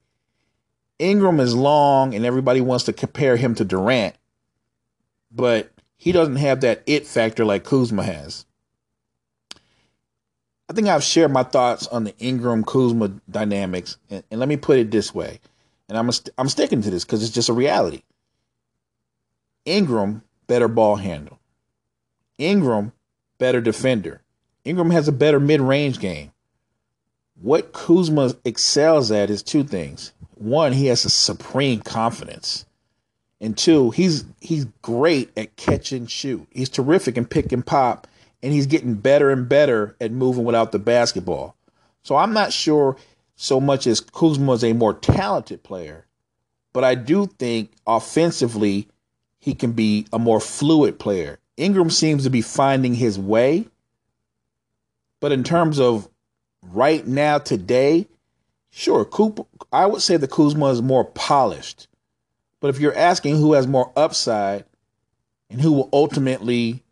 Ingram 0.98 1.40
is 1.40 1.54
long, 1.54 2.14
and 2.14 2.24
everybody 2.24 2.62
wants 2.62 2.84
to 2.84 2.92
compare 2.92 3.36
him 3.36 3.54
to 3.56 3.64
Durant. 3.64 4.14
but 5.30 5.70
he 5.98 6.12
doesn't 6.12 6.36
have 6.36 6.60
that 6.62 6.82
it 6.86 7.06
factor 7.06 7.44
like 7.44 7.64
Kuzma 7.64 8.02
has. 8.02 8.46
I 10.68 10.72
think 10.72 10.88
I've 10.88 11.04
shared 11.04 11.32
my 11.32 11.44
thoughts 11.44 11.86
on 11.86 12.04
the 12.04 12.16
Ingram 12.18 12.64
Kuzma 12.64 13.12
dynamics, 13.30 13.98
and, 14.10 14.24
and 14.30 14.40
let 14.40 14.48
me 14.48 14.56
put 14.56 14.78
it 14.78 14.90
this 14.90 15.14
way, 15.14 15.40
and 15.88 15.96
I'm 15.96 16.10
I'm 16.38 16.48
sticking 16.48 16.82
to 16.82 16.90
this 16.90 17.04
because 17.04 17.22
it's 17.22 17.32
just 17.32 17.48
a 17.48 17.52
reality. 17.52 18.02
Ingram 19.64 20.22
better 20.46 20.68
ball 20.68 20.96
handle. 20.96 21.38
Ingram 22.38 22.92
better 23.38 23.60
defender. 23.60 24.22
Ingram 24.64 24.90
has 24.90 25.08
a 25.08 25.12
better 25.12 25.40
mid 25.40 25.60
range 25.60 26.00
game. 26.00 26.32
What 27.40 27.72
Kuzma 27.72 28.34
excels 28.44 29.12
at 29.12 29.30
is 29.30 29.42
two 29.42 29.62
things. 29.62 30.12
One, 30.34 30.72
he 30.72 30.86
has 30.86 31.04
a 31.04 31.10
supreme 31.10 31.80
confidence. 31.80 32.64
And 33.40 33.56
two, 33.56 33.90
he's 33.90 34.24
he's 34.40 34.64
great 34.82 35.30
at 35.36 35.56
catch 35.56 35.92
and 35.92 36.10
shoot. 36.10 36.46
He's 36.50 36.70
terrific 36.70 37.18
in 37.18 37.26
pick 37.26 37.52
and 37.52 37.64
pop, 37.64 38.06
and 38.42 38.52
he's 38.52 38.66
getting 38.66 38.94
better 38.94 39.30
and 39.30 39.48
better 39.48 39.96
at 40.00 40.12
moving 40.12 40.44
without 40.44 40.72
the 40.72 40.78
basketball. 40.78 41.56
So 42.02 42.16
I'm 42.16 42.32
not 42.32 42.52
sure 42.52 42.96
so 43.34 43.60
much 43.60 43.86
as 43.86 44.00
Kuzma 44.00 44.52
is 44.52 44.64
a 44.64 44.72
more 44.72 44.94
talented 44.94 45.62
player, 45.62 46.06
but 46.72 46.84
I 46.84 46.94
do 46.94 47.26
think 47.26 47.72
offensively 47.86 48.88
he 49.40 49.54
can 49.54 49.72
be 49.72 50.06
a 50.12 50.18
more 50.18 50.40
fluid 50.40 50.98
player. 50.98 51.38
Ingram 51.56 51.90
seems 51.90 52.24
to 52.24 52.30
be 52.30 52.42
finding 52.42 52.94
his 52.94 53.18
way, 53.18 53.66
but 55.20 55.32
in 55.32 55.44
terms 55.44 55.80
of 55.80 56.08
right 56.62 57.06
now, 57.06 57.38
today, 57.38 58.06
sure, 58.70 59.04
Coop, 59.04 59.46
I 59.72 59.86
would 59.86 60.02
say 60.02 60.16
the 60.16 60.28
Kuzma 60.28 60.66
is 60.66 60.82
more 60.82 61.04
polished. 61.04 61.88
But 62.60 62.68
if 62.68 62.80
you're 62.80 62.96
asking 62.96 63.36
who 63.36 63.52
has 63.52 63.66
more 63.66 63.92
upside 63.96 64.64
and 65.50 65.60
who 65.60 65.72
will 65.72 65.88
ultimately 65.92 66.82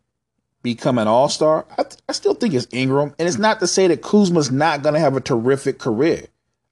become 0.65 0.97
an 0.97 1.07
all 1.07 1.29
star, 1.29 1.65
I, 1.77 1.85
I, 2.09 2.11
still 2.11 2.33
think 2.33 2.53
it's 2.53 2.67
Ingram. 2.71 3.13
And 3.17 3.27
it's 3.27 3.37
not 3.37 3.61
to 3.61 3.67
say 3.67 3.87
that 3.87 4.01
Kuzma's 4.01 4.51
not 4.51 4.81
going 4.81 4.95
to 4.95 4.99
have 4.99 5.15
a 5.15 5.21
terrific 5.21 5.77
career. 5.77 6.25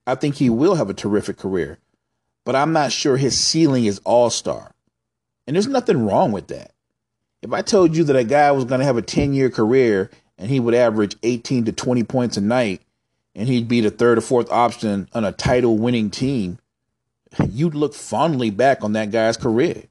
I 0.05 0.15
think 0.15 0.35
he 0.35 0.49
will 0.49 0.75
have 0.75 0.89
a 0.89 0.93
terrific 0.93 1.37
career. 1.37 1.77
But 2.43 2.57
I'm 2.57 2.73
not 2.73 2.91
sure 2.91 3.15
his 3.15 3.39
ceiling 3.39 3.85
is 3.85 4.01
all 4.03 4.29
star. 4.29 4.73
And 5.47 5.55
there's 5.55 5.67
nothing 5.67 6.05
wrong 6.05 6.31
with 6.33 6.47
that. 6.47 6.71
If 7.41 7.53
I 7.53 7.61
told 7.61 7.95
you 7.95 8.03
that 8.05 8.15
a 8.15 8.23
guy 8.23 8.51
was 8.51 8.65
going 8.65 8.79
to 8.79 8.85
have 8.85 8.97
a 8.97 9.01
10 9.01 9.33
year 9.33 9.49
career 9.49 10.09
and 10.37 10.49
he 10.49 10.59
would 10.59 10.73
average 10.73 11.15
18 11.23 11.65
to 11.65 11.71
20 11.71 12.03
points 12.03 12.35
a 12.35 12.41
night 12.41 12.81
and 13.35 13.47
he'd 13.47 13.67
be 13.67 13.81
the 13.81 13.91
third 13.91 14.17
or 14.17 14.21
fourth 14.21 14.51
option 14.51 15.07
on 15.13 15.23
a 15.23 15.31
title 15.31 15.77
winning 15.77 16.09
team, 16.09 16.57
you'd 17.49 17.75
look 17.75 17.93
fondly 17.93 18.49
back 18.49 18.83
on 18.83 18.93
that 18.93 19.11
guy's 19.11 19.37
career. 19.37 19.83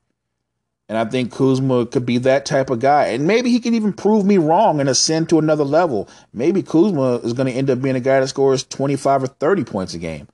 And 0.89 0.99
I 0.99 1.05
think 1.05 1.33
Kuzma 1.33 1.87
could 1.87 2.05
be 2.05 2.19
that 2.19 2.45
type 2.45 2.69
of 2.69 2.81
guy. 2.81 3.07
And 3.07 3.27
maybe 3.27 3.51
he 3.51 3.61
can 3.61 3.75
even 3.75 3.93
prove 3.93 4.27
me 4.27 4.37
wrong 4.37 4.81
and 4.81 4.89
ascend 4.89 5.29
to 5.31 5.39
another 5.39 5.65
level. 5.65 6.09
Maybe 6.33 6.63
Kuzma 6.63 7.17
is 7.17 7.33
going 7.33 7.47
to 7.47 7.57
end 7.57 7.71
up 7.71 7.81
being 7.81 7.97
a 7.97 8.01
guy 8.01 8.21
that 8.21 8.29
scores 8.29 8.65
25 8.65 9.23
or 9.23 9.27
30 9.27 9.65
points 9.65 9.95
a 9.95 9.99
game. 9.99 10.29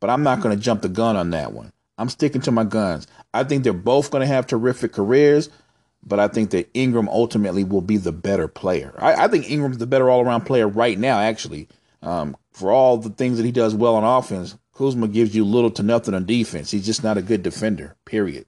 But 0.00 0.10
I'm 0.10 0.22
not 0.22 0.40
going 0.40 0.54
to 0.54 0.62
jump 0.62 0.82
the 0.82 0.88
gun 0.88 1.16
on 1.16 1.30
that 1.30 1.52
one. 1.52 1.72
I'm 1.96 2.10
sticking 2.10 2.42
to 2.42 2.52
my 2.52 2.64
guns. 2.64 3.06
I 3.32 3.44
think 3.44 3.64
they're 3.64 3.72
both 3.72 4.10
going 4.10 4.20
to 4.20 4.26
have 4.26 4.46
terrific 4.46 4.92
careers 4.92 5.48
but 6.06 6.20
I 6.20 6.28
think 6.28 6.50
that 6.50 6.70
Ingram 6.72 7.08
ultimately 7.08 7.64
will 7.64 7.80
be 7.80 7.96
the 7.96 8.12
better 8.12 8.46
player. 8.46 8.94
I, 8.98 9.24
I 9.24 9.28
think 9.28 9.50
Ingram's 9.50 9.78
the 9.78 9.86
better 9.86 10.08
all 10.08 10.24
around 10.24 10.42
player 10.42 10.68
right 10.68 10.96
now, 10.96 11.18
actually. 11.18 11.68
Um, 12.00 12.36
for 12.52 12.70
all 12.70 12.96
the 12.96 13.10
things 13.10 13.38
that 13.38 13.44
he 13.44 13.50
does 13.50 13.74
well 13.74 13.96
on 13.96 14.04
offense, 14.04 14.56
Kuzma 14.72 15.08
gives 15.08 15.34
you 15.34 15.44
little 15.44 15.70
to 15.72 15.82
nothing 15.82 16.14
on 16.14 16.24
defense. 16.24 16.70
He's 16.70 16.86
just 16.86 17.02
not 17.02 17.18
a 17.18 17.22
good 17.22 17.42
defender, 17.42 17.96
period. 18.04 18.46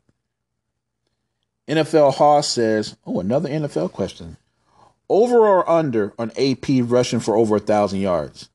NFL 1.68 2.14
Hoss 2.14 2.48
says, 2.48 2.96
oh, 3.06 3.20
another 3.20 3.48
NFL 3.48 3.92
question. 3.92 4.36
Over 5.08 5.46
or 5.46 5.68
under 5.68 6.14
on 6.18 6.32
AP 6.38 6.66
rushing 6.82 7.20
for 7.20 7.36
over 7.36 7.56
a 7.56 7.60
thousand 7.60 8.00
yards? 8.00 8.48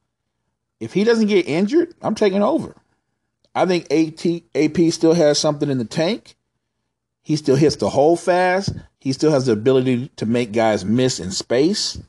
If 0.79 0.93
he 0.93 1.03
doesn't 1.03 1.27
get 1.27 1.47
injured, 1.47 1.93
I'm 2.01 2.15
taking 2.15 2.43
over. 2.43 2.75
I 3.55 3.65
think 3.65 3.91
AT, 3.91 4.25
AP 4.55 4.91
still 4.91 5.13
has 5.13 5.39
something 5.39 5.69
in 5.69 5.77
the 5.77 5.85
tank. 5.85 6.35
He 7.21 7.35
still 7.35 7.55
hits 7.55 7.77
the 7.77 7.89
hole 7.89 8.17
fast. 8.17 8.73
He 8.99 9.13
still 9.13 9.31
has 9.31 9.45
the 9.45 9.53
ability 9.53 10.09
to 10.17 10.25
make 10.25 10.51
guys 10.51 10.83
miss 10.83 11.19
in 11.19 11.31
space. 11.31 12.01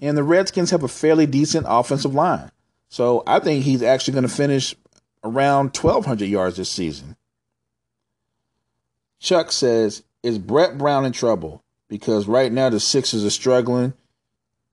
And 0.00 0.16
the 0.16 0.22
Redskins 0.22 0.70
have 0.70 0.82
a 0.82 0.88
fairly 0.88 1.26
decent 1.26 1.66
offensive 1.68 2.14
line. 2.14 2.50
So 2.88 3.22
I 3.26 3.38
think 3.38 3.64
he's 3.64 3.82
actually 3.82 4.14
going 4.14 4.28
to 4.28 4.34
finish 4.34 4.74
around 5.24 5.76
1,200 5.76 6.26
yards 6.26 6.56
this 6.56 6.70
season. 6.70 7.16
Chuck 9.18 9.52
says, 9.52 10.02
Is 10.22 10.38
Brett 10.38 10.78
Brown 10.78 11.04
in 11.04 11.12
trouble? 11.12 11.62
Because 11.88 12.26
right 12.26 12.50
now 12.50 12.70
the 12.70 12.80
Sixers 12.80 13.24
are 13.24 13.30
struggling 13.30 13.92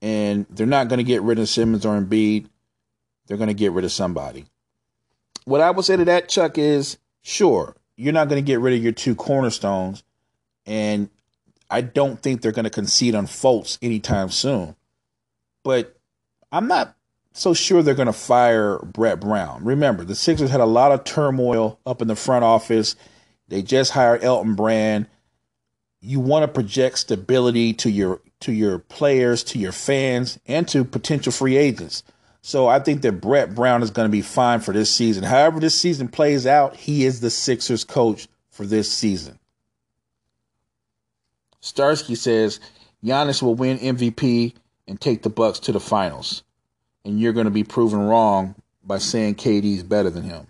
and 0.01 0.45
they're 0.49 0.65
not 0.65 0.87
going 0.87 0.97
to 0.97 1.03
get 1.03 1.21
rid 1.21 1.39
of 1.39 1.49
Simmons 1.49 1.85
or 1.85 1.99
Embiid. 1.99 2.47
They're 3.27 3.37
going 3.37 3.49
to 3.49 3.53
get 3.53 3.71
rid 3.71 3.85
of 3.85 3.91
somebody. 3.91 4.45
What 5.45 5.61
I 5.61 5.71
would 5.71 5.85
say 5.85 5.97
to 5.97 6.05
that, 6.05 6.29
Chuck, 6.29 6.57
is 6.57 6.97
sure, 7.21 7.75
you're 7.95 8.13
not 8.13 8.29
going 8.29 8.43
to 8.43 8.47
get 8.47 8.59
rid 8.59 8.75
of 8.75 8.83
your 8.83 8.91
two 8.91 9.15
cornerstones. 9.15 10.03
And 10.65 11.09
I 11.69 11.81
don't 11.81 12.21
think 12.21 12.41
they're 12.41 12.51
going 12.51 12.63
to 12.63 12.69
concede 12.69 13.15
on 13.15 13.25
Fultz 13.27 13.77
anytime 13.81 14.29
soon. 14.29 14.75
But 15.63 15.97
I'm 16.51 16.67
not 16.67 16.95
so 17.33 17.53
sure 17.53 17.83
they're 17.83 17.93
going 17.93 18.07
to 18.07 18.13
fire 18.13 18.79
Brett 18.79 19.19
Brown. 19.19 19.63
Remember, 19.63 20.03
the 20.03 20.15
Sixers 20.15 20.49
had 20.49 20.61
a 20.61 20.65
lot 20.65 20.91
of 20.91 21.03
turmoil 21.03 21.79
up 21.85 22.01
in 22.01 22.07
the 22.07 22.15
front 22.15 22.43
office. 22.43 22.95
They 23.47 23.61
just 23.61 23.91
hired 23.91 24.23
Elton 24.23 24.55
Brand. 24.55 25.07
You 26.01 26.19
want 26.19 26.43
to 26.43 26.47
project 26.47 26.99
stability 26.99 27.73
to 27.73 27.89
your 27.89 28.21
to 28.41 28.53
your 28.53 28.79
players, 28.79 29.43
to 29.45 29.59
your 29.59 29.73
fans, 29.73 30.39
and 30.47 30.67
to 30.69 30.85
potential 30.85 31.31
free 31.31 31.57
agents. 31.57 32.03
So 32.41 32.67
I 32.67 32.79
think 32.79 33.01
that 33.01 33.19
Brett 33.19 33.53
Brown 33.53 33.83
is 33.83 33.91
going 33.91 34.07
to 34.07 34.11
be 34.11 34.21
fine 34.21 34.61
for 34.61 34.73
this 34.73 34.89
season. 34.89 35.23
However, 35.23 35.59
this 35.59 35.79
season 35.79 36.07
plays 36.07 36.47
out, 36.47 36.75
he 36.75 37.03
is 37.03 37.19
the 37.19 37.29
Sixers 37.29 37.83
coach 37.83 38.27
for 38.49 38.65
this 38.65 38.91
season. 38.91 39.39
Starsky 41.59 42.15
says 42.15 42.61
Giannis 43.03 43.41
will 43.41 43.55
win 43.55 43.77
MVP 43.77 44.53
and 44.87 44.99
take 44.99 45.23
the 45.23 45.29
Bucks 45.29 45.59
to 45.59 45.71
the 45.71 45.79
finals. 45.79 46.43
And 47.03 47.19
you're 47.19 47.33
going 47.33 47.45
to 47.45 47.51
be 47.51 47.63
proven 47.63 47.99
wrong 47.99 48.55
by 48.83 48.97
saying 48.97 49.35
KD's 49.35 49.83
better 49.83 50.09
than 50.09 50.23
him. 50.23 50.47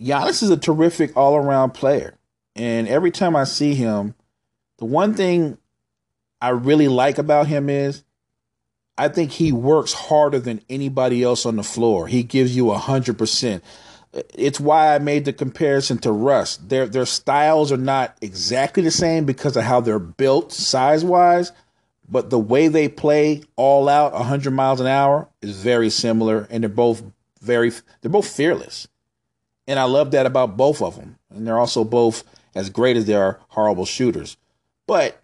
Giannis 0.00 0.42
is 0.42 0.50
a 0.50 0.56
terrific 0.56 1.16
all-around 1.16 1.72
player. 1.72 2.15
And 2.56 2.88
every 2.88 3.10
time 3.10 3.36
I 3.36 3.44
see 3.44 3.74
him, 3.74 4.14
the 4.78 4.86
one 4.86 5.14
thing 5.14 5.58
I 6.40 6.48
really 6.50 6.88
like 6.88 7.18
about 7.18 7.46
him 7.46 7.68
is 7.68 8.02
I 8.98 9.08
think 9.08 9.32
he 9.32 9.52
works 9.52 9.92
harder 9.92 10.38
than 10.38 10.62
anybody 10.70 11.22
else 11.22 11.44
on 11.44 11.56
the 11.56 11.62
floor. 11.62 12.06
He 12.06 12.22
gives 12.22 12.56
you 12.56 12.70
a 12.70 12.78
hundred 12.78 13.18
percent. 13.18 13.62
It's 14.34 14.58
why 14.58 14.94
I 14.94 14.98
made 14.98 15.26
the 15.26 15.34
comparison 15.34 15.98
to 15.98 16.12
Russ. 16.12 16.56
Their 16.56 16.86
their 16.86 17.04
styles 17.04 17.70
are 17.70 17.76
not 17.76 18.16
exactly 18.22 18.82
the 18.82 18.90
same 18.90 19.26
because 19.26 19.56
of 19.56 19.64
how 19.64 19.82
they're 19.82 19.98
built 19.98 20.50
size 20.50 21.04
wise, 21.04 21.52
but 22.08 22.30
the 22.30 22.38
way 22.38 22.68
they 22.68 22.88
play 22.88 23.42
all 23.56 23.90
out 23.90 24.14
100 24.14 24.50
miles 24.52 24.80
an 24.80 24.86
hour 24.86 25.28
is 25.42 25.60
very 25.60 25.90
similar, 25.90 26.46
and 26.50 26.62
they're 26.62 26.70
both 26.70 27.02
very 27.42 27.70
they're 28.00 28.10
both 28.10 28.28
fearless, 28.28 28.88
and 29.66 29.78
I 29.78 29.84
love 29.84 30.12
that 30.12 30.24
about 30.24 30.56
both 30.56 30.80
of 30.80 30.96
them. 30.96 31.18
And 31.28 31.46
they're 31.46 31.58
also 31.58 31.84
both 31.84 32.24
as 32.56 32.70
great 32.70 32.96
as 32.96 33.06
they 33.06 33.14
are 33.14 33.38
horrible 33.48 33.84
shooters. 33.84 34.36
But 34.88 35.22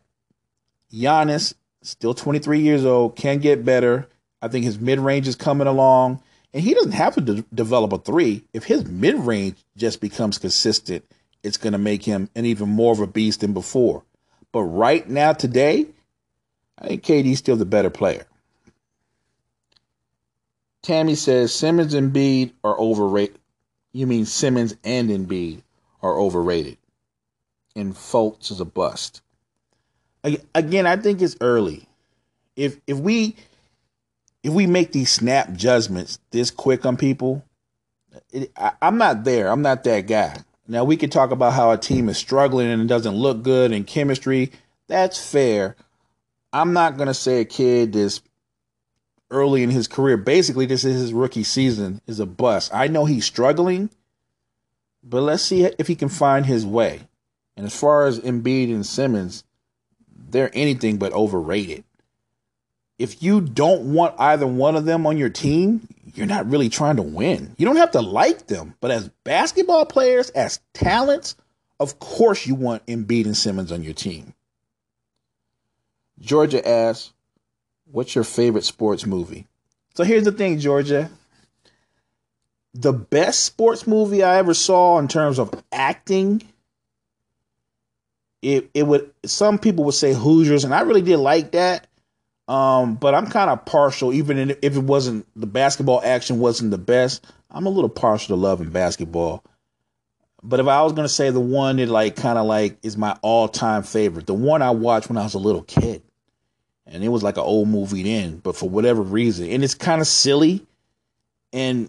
Giannis 0.92 1.54
still 1.82 2.14
23 2.14 2.60
years 2.60 2.84
old, 2.84 3.16
can 3.16 3.38
get 3.38 3.64
better. 3.64 4.08
I 4.40 4.48
think 4.48 4.64
his 4.64 4.78
mid 4.78 4.98
range 4.98 5.28
is 5.28 5.36
coming 5.36 5.66
along, 5.66 6.22
and 6.54 6.62
he 6.62 6.74
doesn't 6.74 6.92
have 6.92 7.14
to 7.16 7.20
de- 7.20 7.44
develop 7.54 7.92
a 7.92 7.98
three. 7.98 8.44
If 8.52 8.64
his 8.64 8.86
mid 8.86 9.16
range 9.16 9.56
just 9.76 10.00
becomes 10.00 10.38
consistent, 10.38 11.04
it's 11.42 11.56
going 11.56 11.72
to 11.72 11.78
make 11.78 12.04
him 12.04 12.28
an 12.34 12.46
even 12.46 12.68
more 12.68 12.92
of 12.92 13.00
a 13.00 13.06
beast 13.06 13.40
than 13.40 13.52
before. 13.52 14.04
But 14.52 14.62
right 14.62 15.08
now, 15.08 15.32
today, 15.32 15.86
I 16.78 16.88
think 16.88 17.02
KD's 17.02 17.38
still 17.38 17.56
the 17.56 17.64
better 17.64 17.90
player. 17.90 18.26
Tammy 20.82 21.14
says 21.14 21.54
Simmons 21.54 21.94
and 21.94 22.12
Embiid 22.12 22.52
are 22.64 22.78
overrated. 22.78 23.38
You 23.92 24.06
mean 24.06 24.24
Simmons 24.24 24.74
and 24.82 25.10
Embiid 25.10 25.62
are 26.02 26.18
overrated, 26.18 26.76
and 27.74 27.94
Fultz 27.94 28.50
is 28.50 28.60
a 28.60 28.64
bust 28.64 29.22
again, 30.54 30.86
I 30.86 30.96
think 30.96 31.20
it's 31.22 31.36
early. 31.40 31.86
If 32.56 32.78
if 32.86 32.98
we 32.98 33.36
if 34.42 34.52
we 34.52 34.66
make 34.66 34.92
these 34.92 35.10
snap 35.10 35.52
judgments 35.52 36.18
this 36.30 36.50
quick 36.50 36.84
on 36.84 36.96
people, 36.96 37.44
it, 38.30 38.50
I, 38.56 38.72
I'm 38.82 38.98
not 38.98 39.24
there. 39.24 39.48
I'm 39.48 39.62
not 39.62 39.84
that 39.84 40.06
guy. 40.06 40.36
Now 40.68 40.84
we 40.84 40.96
could 40.96 41.12
talk 41.12 41.30
about 41.30 41.54
how 41.54 41.70
a 41.70 41.78
team 41.78 42.08
is 42.08 42.18
struggling 42.18 42.68
and 42.68 42.82
it 42.82 42.88
doesn't 42.88 43.14
look 43.14 43.42
good 43.42 43.72
in 43.72 43.84
chemistry. 43.84 44.52
That's 44.88 45.22
fair. 45.30 45.76
I'm 46.52 46.72
not 46.72 46.96
gonna 46.96 47.14
say 47.14 47.40
a 47.40 47.44
kid 47.44 47.96
is 47.96 48.20
early 49.30 49.62
in 49.62 49.70
his 49.70 49.88
career. 49.88 50.16
Basically, 50.16 50.66
this 50.66 50.84
is 50.84 51.00
his 51.00 51.12
rookie 51.12 51.44
season 51.44 52.00
is 52.06 52.20
a 52.20 52.26
bust. 52.26 52.72
I 52.74 52.88
know 52.88 53.06
he's 53.06 53.24
struggling, 53.24 53.88
but 55.02 55.22
let's 55.22 55.42
see 55.42 55.64
if 55.64 55.88
he 55.88 55.94
can 55.94 56.10
find 56.10 56.44
his 56.44 56.66
way. 56.66 57.08
And 57.56 57.66
as 57.66 57.78
far 57.78 58.06
as 58.06 58.21
Embiid 58.21 58.73
and 58.73 58.87
Simmons, 58.87 59.44
they're 60.30 60.50
anything 60.54 60.97
but 60.97 61.12
overrated. 61.12 61.85
If 62.99 63.23
you 63.23 63.40
don't 63.40 63.92
want 63.92 64.14
either 64.18 64.47
one 64.47 64.76
of 64.76 64.85
them 64.85 65.06
on 65.06 65.18
your 65.18 65.28
team, 65.28 65.88
you're 66.14 66.26
not 66.26 66.49
really 66.49 66.68
trying 66.68 66.97
to 66.97 67.02
win. 67.02 67.54
You 67.59 67.66
don't 67.66 67.76
have 67.76 67.90
to 67.92 68.00
like 68.00 68.47
them, 68.47 68.75
but 68.80 68.90
as 68.90 69.09
basketball 69.25 69.87
players, 69.87 70.30
as 70.30 70.61
talents, 70.73 71.37
of 71.80 71.99
course 71.99 72.47
you 72.47 72.54
want 72.54 72.87
Embiid 72.87 73.25
and 73.25 73.37
Simmons 73.37 73.73
on 73.73 73.82
your 73.82 73.94
team. 73.94 74.35
Georgia 76.21 76.66
asks, 76.66 77.12
What's 77.90 78.14
your 78.14 78.25
favorite 78.25 78.64
sports 78.64 79.04
movie? 79.04 79.47
So 79.94 80.04
here's 80.04 80.25
the 80.25 80.32
thing, 80.32 80.59
Georgia. 80.59 81.11
The 82.73 82.92
best 82.92 83.44
sports 83.44 83.87
movie 83.87 84.23
I 84.23 84.38
ever 84.38 84.54
saw 84.54 84.99
in 84.99 85.09
terms 85.09 85.38
of 85.38 85.52
acting, 85.71 86.42
it 88.42 88.68
it 88.75 88.82
would 88.82 89.11
some 89.25 89.58
people 89.58 89.84
would 89.84 89.94
say 89.94 90.12
Hoosiers, 90.12 90.64
and 90.64 90.75
I 90.75 90.80
really 90.82 91.02
did 91.02 91.18
like 91.18 91.52
that. 91.52 91.87
Um, 92.49 92.96
but 92.96 93.14
I'm 93.14 93.28
kind 93.28 93.49
of 93.49 93.64
partial, 93.64 94.12
even 94.12 94.50
if 94.50 94.76
it 94.76 94.82
wasn't 94.82 95.26
the 95.37 95.46
basketball 95.46 96.02
action 96.04 96.40
wasn't 96.40 96.72
the 96.72 96.78
best. 96.78 97.25
I'm 97.50 97.66
a 97.66 97.70
little 97.70 97.88
partial 97.88 98.37
to 98.37 98.40
loving 98.40 98.70
basketball. 98.70 99.44
But 100.42 100.58
if 100.58 100.66
I 100.66 100.82
was 100.82 100.92
gonna 100.92 101.08
say 101.08 101.30
the 101.30 101.40
one 101.40 101.76
that 101.76 101.88
like 101.88 102.16
kind 102.16 102.38
of 102.38 102.46
like 102.46 102.76
is 102.82 102.96
my 102.96 103.16
all 103.22 103.49
time 103.49 103.84
favorite, 103.84 104.26
the 104.26 104.34
one 104.34 104.61
I 104.61 104.70
watched 104.70 105.08
when 105.08 105.18
I 105.18 105.22
was 105.22 105.34
a 105.34 105.38
little 105.38 105.62
kid, 105.62 106.02
and 106.84 107.04
it 107.04 107.08
was 107.08 107.22
like 107.22 107.37
an 107.37 107.44
old 107.44 107.68
movie 107.68 108.02
then, 108.02 108.38
but 108.38 108.56
for 108.56 108.68
whatever 108.68 109.02
reason, 109.02 109.49
and 109.49 109.62
it's 109.62 109.76
kind 109.76 110.00
of 110.00 110.08
silly, 110.08 110.66
and 111.52 111.88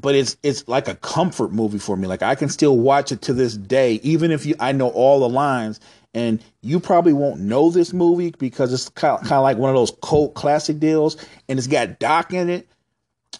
but 0.00 0.14
it's 0.14 0.36
it's 0.42 0.66
like 0.68 0.88
a 0.88 0.94
comfort 0.96 1.52
movie 1.52 1.78
for 1.78 1.96
me. 1.96 2.06
Like 2.06 2.22
I 2.22 2.34
can 2.34 2.48
still 2.48 2.78
watch 2.78 3.12
it 3.12 3.22
to 3.22 3.32
this 3.32 3.56
day, 3.56 3.94
even 4.02 4.30
if 4.30 4.46
you 4.46 4.54
I 4.60 4.72
know 4.72 4.88
all 4.88 5.20
the 5.20 5.28
lines. 5.28 5.80
And 6.14 6.42
you 6.62 6.80
probably 6.80 7.12
won't 7.12 7.40
know 7.40 7.70
this 7.70 7.92
movie 7.92 8.34
because 8.38 8.72
it's 8.72 8.88
kind 8.88 9.20
of, 9.22 9.42
like 9.42 9.58
one 9.58 9.68
of 9.68 9.76
those 9.76 9.92
cult 10.02 10.34
classic 10.34 10.80
deals, 10.80 11.16
and 11.48 11.58
it's 11.58 11.68
got 11.68 11.98
Doc 11.98 12.32
in 12.32 12.48
it, 12.48 12.66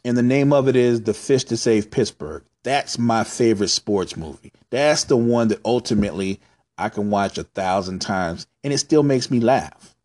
and 0.04 0.18
the 0.18 0.22
name 0.22 0.52
of 0.52 0.68
it 0.68 0.76
is 0.76 1.02
The 1.02 1.14
Fish 1.14 1.44
That 1.44 1.56
Saved 1.56 1.90
Pittsburgh. 1.90 2.44
That's 2.64 2.98
my 2.98 3.24
favorite 3.24 3.68
sports 3.68 4.18
movie. 4.18 4.52
That's 4.70 5.04
the 5.04 5.16
one 5.16 5.48
that 5.48 5.60
ultimately 5.64 6.40
I 6.76 6.90
can 6.90 7.10
watch 7.10 7.38
a 7.38 7.44
thousand 7.44 8.00
times, 8.00 8.46
and 8.62 8.72
it 8.72 8.78
still 8.78 9.02
makes 9.02 9.30
me 9.30 9.40
laugh. 9.40 9.96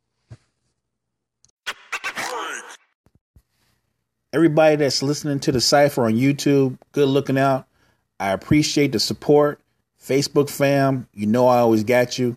Everybody 4.34 4.78
that's 4.78 5.04
listening 5.04 5.40
to 5.42 5.52
the 5.52 5.62
cipher 5.62 6.06
on 6.06 6.14
YouTube, 6.14 6.80
good 6.92 7.08
looking 7.08 7.38
out. 7.38 7.68
I 8.20 8.32
appreciate 8.32 8.92
the 8.92 9.00
support. 9.00 9.60
Facebook 10.02 10.50
fam, 10.50 11.08
you 11.14 11.28
know 11.28 11.48
I 11.48 11.60
always 11.60 11.84
got 11.84 12.18
you. 12.18 12.36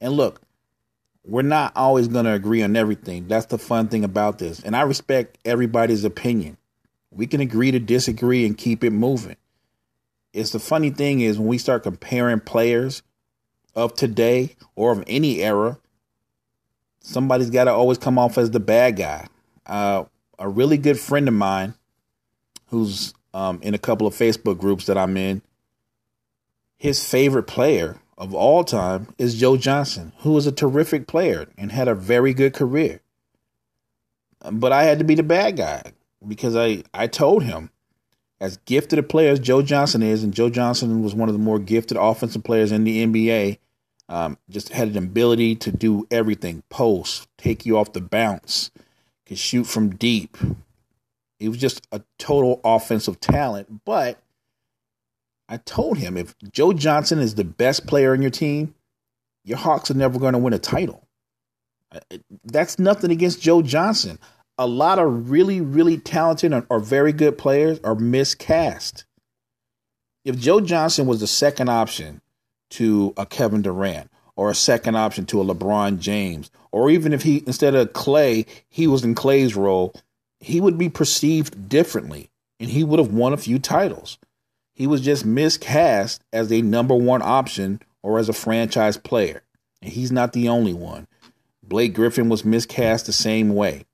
And 0.00 0.14
look, 0.14 0.40
we're 1.22 1.42
not 1.42 1.76
always 1.76 2.08
going 2.08 2.24
to 2.24 2.32
agree 2.32 2.62
on 2.62 2.76
everything. 2.76 3.28
That's 3.28 3.44
the 3.46 3.58
fun 3.58 3.88
thing 3.88 4.04
about 4.04 4.38
this. 4.38 4.60
And 4.60 4.74
I 4.74 4.82
respect 4.82 5.36
everybody's 5.44 6.02
opinion. 6.04 6.56
We 7.10 7.26
can 7.26 7.42
agree 7.42 7.70
to 7.70 7.78
disagree 7.78 8.46
and 8.46 8.56
keep 8.56 8.82
it 8.82 8.90
moving. 8.90 9.36
It's 10.32 10.50
the 10.50 10.58
funny 10.58 10.90
thing 10.90 11.20
is 11.20 11.38
when 11.38 11.46
we 11.46 11.58
start 11.58 11.82
comparing 11.82 12.40
players 12.40 13.02
of 13.76 13.94
today 13.94 14.56
or 14.76 14.92
of 14.92 15.04
any 15.06 15.42
era, 15.42 15.78
somebody's 17.00 17.50
got 17.50 17.64
to 17.64 17.70
always 17.70 17.98
come 17.98 18.18
off 18.18 18.38
as 18.38 18.50
the 18.50 18.60
bad 18.60 18.96
guy. 18.96 19.26
Uh, 19.66 20.04
a 20.38 20.48
really 20.48 20.78
good 20.78 20.98
friend 20.98 21.28
of 21.28 21.34
mine 21.34 21.74
who's 22.66 23.14
um, 23.32 23.60
in 23.62 23.74
a 23.74 23.78
couple 23.78 24.06
of 24.06 24.14
Facebook 24.14 24.58
groups 24.58 24.86
that 24.86 24.98
I'm 24.98 25.16
in, 25.16 25.42
his 26.76 27.04
favorite 27.08 27.44
player 27.44 28.00
of 28.16 28.34
all 28.34 28.64
time 28.64 29.08
is 29.18 29.34
Joe 29.34 29.56
Johnson, 29.56 30.12
who 30.18 30.32
was 30.32 30.46
a 30.46 30.52
terrific 30.52 31.06
player 31.06 31.48
and 31.58 31.72
had 31.72 31.88
a 31.88 31.94
very 31.94 32.32
good 32.32 32.54
career. 32.54 33.00
But 34.52 34.72
I 34.72 34.84
had 34.84 34.98
to 34.98 35.04
be 35.04 35.14
the 35.14 35.22
bad 35.22 35.56
guy 35.56 35.92
because 36.26 36.54
I, 36.54 36.84
I 36.92 37.06
told 37.06 37.42
him, 37.42 37.70
as 38.40 38.58
gifted 38.58 38.98
a 38.98 39.02
player 39.02 39.30
as 39.30 39.40
Joe 39.40 39.62
Johnson 39.62 40.02
is, 40.02 40.22
and 40.22 40.34
Joe 40.34 40.50
Johnson 40.50 41.02
was 41.02 41.14
one 41.14 41.28
of 41.28 41.34
the 41.34 41.38
more 41.38 41.58
gifted 41.58 41.96
offensive 41.96 42.44
players 42.44 42.72
in 42.72 42.84
the 42.84 43.04
NBA, 43.06 43.58
um, 44.08 44.36
just 44.50 44.70
had 44.70 44.88
an 44.88 44.98
ability 44.98 45.54
to 45.56 45.72
do 45.72 46.06
everything 46.10 46.62
post, 46.68 47.26
take 47.38 47.64
you 47.64 47.78
off 47.78 47.94
the 47.94 48.02
bounce, 48.02 48.70
could 49.26 49.38
shoot 49.38 49.64
from 49.64 49.96
deep. 49.96 50.36
He 51.38 51.48
was 51.48 51.58
just 51.58 51.86
a 51.92 52.02
total 52.18 52.60
offensive 52.64 53.20
talent. 53.20 53.84
But 53.84 54.18
I 55.48 55.58
told 55.58 55.98
him 55.98 56.16
if 56.16 56.34
Joe 56.52 56.72
Johnson 56.72 57.18
is 57.18 57.34
the 57.34 57.44
best 57.44 57.86
player 57.86 58.14
in 58.14 58.22
your 58.22 58.30
team, 58.30 58.74
your 59.44 59.58
Hawks 59.58 59.90
are 59.90 59.94
never 59.94 60.18
going 60.18 60.32
to 60.32 60.38
win 60.38 60.52
a 60.52 60.58
title. 60.58 61.06
Uh, 61.92 62.00
that's 62.44 62.78
nothing 62.78 63.10
against 63.10 63.42
Joe 63.42 63.62
Johnson. 63.62 64.18
A 64.56 64.66
lot 64.66 64.98
of 64.98 65.30
really, 65.30 65.60
really 65.60 65.98
talented 65.98 66.54
or 66.70 66.78
very 66.78 67.12
good 67.12 67.36
players 67.36 67.80
are 67.84 67.94
miscast. 67.94 69.04
If 70.24 70.38
Joe 70.38 70.60
Johnson 70.60 71.06
was 71.06 71.20
the 71.20 71.26
second 71.26 71.68
option 71.68 72.20
to 72.70 73.12
a 73.16 73.26
Kevin 73.26 73.62
Durant 73.62 74.10
or 74.36 74.50
a 74.50 74.54
second 74.54 74.96
option 74.96 75.26
to 75.26 75.40
a 75.40 75.44
LeBron 75.44 75.98
James, 75.98 76.50
or 76.72 76.90
even 76.90 77.12
if 77.12 77.22
he 77.22 77.42
instead 77.46 77.74
of 77.74 77.92
Klay, 77.92 78.46
he 78.68 78.86
was 78.86 79.04
in 79.04 79.14
Klay's 79.14 79.54
role, 79.54 79.94
he 80.40 80.60
would 80.60 80.76
be 80.76 80.88
perceived 80.88 81.68
differently 81.68 82.30
and 82.60 82.70
he 82.70 82.84
would 82.84 82.98
have 82.98 83.12
won 83.12 83.32
a 83.32 83.38
few 83.38 83.58
titles. 83.58 84.18
He 84.74 84.86
was 84.86 85.00
just 85.00 85.24
miscast 85.24 86.22
as 86.32 86.50
a 86.50 86.62
number 86.62 86.94
one 86.94 87.22
option 87.22 87.80
or 88.02 88.18
as 88.18 88.28
a 88.28 88.32
franchise 88.32 88.96
player. 88.96 89.42
And 89.80 89.92
he's 89.92 90.10
not 90.10 90.32
the 90.32 90.48
only 90.48 90.74
one. 90.74 91.06
Blake 91.62 91.94
Griffin 91.94 92.28
was 92.28 92.44
miscast 92.44 93.06
the 93.06 93.12
same 93.12 93.54
way. 93.54 93.86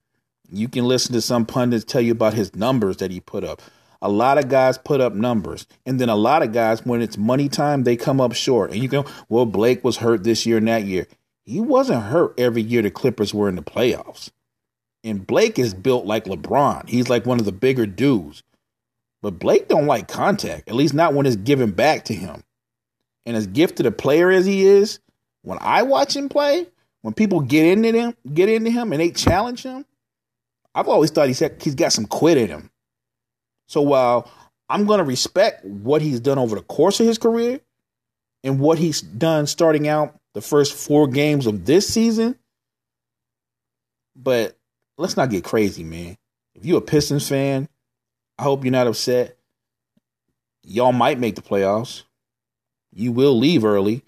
You 0.51 0.69
can 0.69 0.87
listen 0.87 1.13
to 1.13 1.21
some 1.21 1.47
pundits 1.47 1.85
tell 1.85 2.01
you 2.01 2.13
about 2.13 2.35
his 2.35 2.55
numbers 2.57 2.97
that 2.97 3.11
he 3.11 3.21
put 3.21 3.45
up. 3.45 3.63
A 4.03 4.09
lot 4.09 4.39
of 4.39 4.49
guys 4.49 4.79
put 4.79 5.01
up 5.01 5.13
numbers, 5.13 5.67
and 5.85 6.01
then 6.01 6.09
a 6.09 6.17
lot 6.17 6.43
of 6.43 6.53
guys, 6.53 6.87
when 6.87 7.03
it's 7.03 7.19
money 7.19 7.49
time, 7.49 7.85
they 7.85 7.97
come 7.97 8.21
up 8.21 8.33
short. 8.33 8.71
And 8.71 8.83
you 8.83 8.89
go, 8.89 9.05
well, 9.29 9.45
Blake 9.45 9.85
was 9.85 9.99
hurt 9.99 10.25
this 10.25 10.47
year 10.47 10.57
and 10.57 10.69
that 10.69 10.85
year. 10.85 11.07
He 11.45 11.61
wasn't 11.61 12.05
hurt 12.05 12.39
every 12.39 12.63
year 12.63 12.81
the 12.81 12.91
Clippers 12.91 13.35
were 13.35 13.49
in 13.49 13.57
the 13.57 13.63
playoffs. 13.63 14.31
And 15.03 15.27
Blake 15.27 15.59
is 15.59 15.75
built 15.75 16.07
like 16.07 16.25
LeBron. 16.25 16.89
He's 16.89 17.09
like 17.09 17.27
one 17.27 17.41
of 17.41 17.45
the 17.47 17.53
bigger 17.53 17.87
dudes. 17.87 18.43
But 19.23 19.39
Blake 19.39 19.69
don't 19.69 19.87
like 19.87 20.09
contact, 20.09 20.69
at 20.69 20.75
least 20.75 20.95
not 20.95 21.13
when 21.13 21.27
it's 21.27 21.37
given 21.37 21.73
back 21.73 22.07
to 22.07 22.15
him. 22.15 22.43
And 23.27 23.37
as 23.37 23.47
gifted 23.47 23.85
a 23.85 23.91
player 23.91 24.31
as 24.31 24.47
he 24.47 24.65
is, 24.65 24.99
when 25.43 25.59
I 25.61 25.83
watch 25.83 26.17
him 26.17 26.29
play, 26.29 26.67
when 27.03 27.15
people 27.15 27.41
get 27.41 27.67
into 27.67 27.93
him, 27.93 28.15
get 28.33 28.49
into 28.49 28.71
him 28.71 28.93
and 28.93 29.01
they 29.01 29.11
challenge 29.11 29.63
him, 29.63 29.85
I've 30.75 30.89
always 30.89 31.11
thought 31.11 31.29
he's 31.29 31.75
got 31.75 31.93
some 31.93 32.07
quit 32.07 32.39
in 32.39 32.49
him. 32.49 32.71
So 33.71 33.83
while 33.83 34.29
I'm 34.69 34.85
going 34.85 34.99
to 34.99 35.05
respect 35.05 35.65
what 35.65 36.03
he's 36.03 36.19
done 36.19 36.39
over 36.39 36.57
the 36.57 36.63
course 36.63 36.99
of 36.99 37.07
his 37.07 37.19
career 37.19 37.61
and 38.43 38.59
what 38.59 38.81
he's 38.81 39.01
done 39.01 39.47
starting 39.47 39.87
out 39.87 40.19
the 40.35 40.41
first 40.41 40.75
four 40.75 41.07
games 41.07 41.47
of 41.47 41.67
this 41.67 41.87
season, 41.87 42.37
but 44.17 44.59
let's 44.99 45.17
not 45.17 45.31
get 45.31 45.45
crazy, 45.45 45.85
man. 45.85 46.17
If 46.57 46.67
you're 46.67 46.79
a 46.79 46.81
Pistons 46.81 47.29
fan, 47.29 47.69
I 48.41 48.43
hope 48.43 48.65
you're 48.65 48.73
not 48.73 48.89
upset. 48.89 49.39
Y'all 50.65 50.91
might 50.91 51.21
make 51.21 51.37
the 51.37 51.41
playoffs. 51.41 52.03
You 52.93 53.13
will 53.13 53.39
leave 53.39 53.65
early 53.65 54.03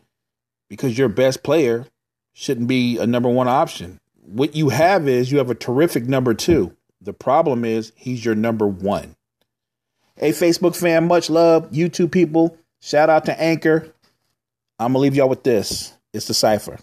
because 0.68 0.98
your 0.98 1.08
best 1.08 1.44
player 1.44 1.86
shouldn't 2.32 2.66
be 2.66 2.98
a 2.98 3.06
number 3.06 3.28
one 3.28 3.46
option. 3.46 4.00
What 4.22 4.56
you 4.56 4.70
have 4.70 5.06
is 5.06 5.30
you 5.30 5.38
have 5.38 5.50
a 5.50 5.54
terrific 5.54 6.08
number 6.08 6.34
two. 6.34 6.76
The 7.00 7.12
problem 7.12 7.64
is 7.64 7.92
he's 7.94 8.24
your 8.24 8.34
number 8.34 8.66
one. 8.66 9.14
Hey, 10.16 10.30
Facebook 10.30 10.76
fan, 10.76 11.06
much 11.08 11.30
love. 11.30 11.70
YouTube 11.70 12.12
people, 12.12 12.56
shout 12.80 13.08
out 13.08 13.24
to 13.26 13.40
Anchor. 13.40 13.92
I'm 14.78 14.92
going 14.92 14.94
to 14.94 14.98
leave 15.00 15.14
y'all 15.14 15.28
with 15.28 15.42
this. 15.42 15.92
It's 16.12 16.26
the 16.26 16.34
Cypher. 16.34 16.78